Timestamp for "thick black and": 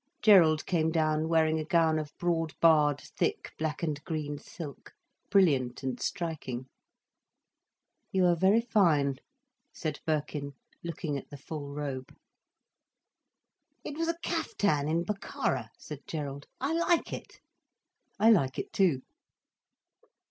3.01-4.03